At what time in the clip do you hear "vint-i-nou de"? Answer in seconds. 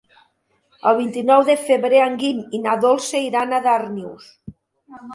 0.99-1.57